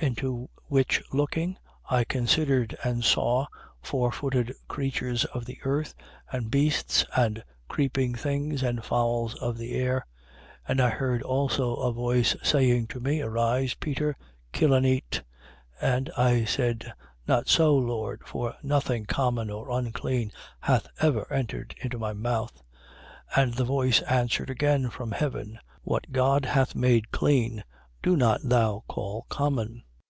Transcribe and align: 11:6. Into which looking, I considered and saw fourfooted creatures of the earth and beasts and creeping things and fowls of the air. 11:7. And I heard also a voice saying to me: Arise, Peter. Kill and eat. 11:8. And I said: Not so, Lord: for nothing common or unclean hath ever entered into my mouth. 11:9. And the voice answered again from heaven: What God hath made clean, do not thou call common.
11:6. 0.00 0.06
Into 0.08 0.48
which 0.68 1.02
looking, 1.12 1.58
I 1.90 2.04
considered 2.04 2.74
and 2.82 3.04
saw 3.04 3.44
fourfooted 3.82 4.54
creatures 4.66 5.26
of 5.26 5.44
the 5.44 5.58
earth 5.62 5.94
and 6.32 6.50
beasts 6.50 7.04
and 7.14 7.44
creeping 7.68 8.14
things 8.14 8.62
and 8.62 8.82
fowls 8.82 9.34
of 9.42 9.58
the 9.58 9.72
air. 9.74 10.06
11:7. 10.64 10.64
And 10.68 10.80
I 10.80 10.88
heard 10.88 11.22
also 11.22 11.74
a 11.76 11.92
voice 11.92 12.34
saying 12.42 12.86
to 12.88 13.00
me: 13.00 13.20
Arise, 13.20 13.74
Peter. 13.74 14.16
Kill 14.52 14.72
and 14.72 14.86
eat. 14.86 15.20
11:8. 15.82 15.96
And 15.96 16.10
I 16.16 16.44
said: 16.46 16.90
Not 17.28 17.48
so, 17.50 17.76
Lord: 17.76 18.22
for 18.24 18.56
nothing 18.62 19.04
common 19.04 19.50
or 19.50 19.68
unclean 19.70 20.32
hath 20.60 20.86
ever 21.00 21.30
entered 21.30 21.74
into 21.78 21.98
my 21.98 22.14
mouth. 22.14 22.54
11:9. 23.34 23.42
And 23.42 23.54
the 23.54 23.64
voice 23.64 24.00
answered 24.04 24.48
again 24.48 24.88
from 24.88 25.12
heaven: 25.12 25.58
What 25.82 26.10
God 26.10 26.46
hath 26.46 26.74
made 26.74 27.10
clean, 27.10 27.64
do 28.02 28.16
not 28.16 28.40
thou 28.42 28.82
call 28.88 29.26
common. 29.28 29.82